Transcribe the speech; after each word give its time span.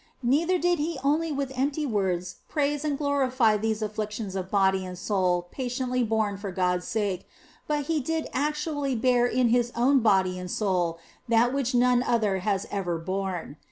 Neither 0.23 0.57
did 0.57 0.79
He 0.79 0.97
only 1.03 1.31
with 1.31 1.53
empty 1.55 1.85
words 1.85 2.37
praise 2.49 2.83
and 2.83 2.97
glorify 2.97 3.55
these 3.55 3.83
afflictions 3.83 4.35
of 4.35 4.49
body 4.49 4.83
and 4.83 4.97
soul 4.97 5.47
patiently 5.51 6.03
borne 6.03 6.37
for 6.37 6.51
God 6.51 6.79
s 6.79 6.87
sake, 6.87 7.27
but 7.67 7.83
He 7.85 7.99
did 7.99 8.27
actually 8.33 8.95
bear 8.95 9.27
in 9.27 9.49
His 9.49 9.71
own 9.75 9.99
body 9.99 10.39
and 10.39 10.49
soul 10.49 10.97
that 11.29 11.53
which 11.53 11.75
none 11.75 12.01
other 12.01 12.39
has 12.39 12.65
ever 12.71 12.97
borne. 12.97 13.57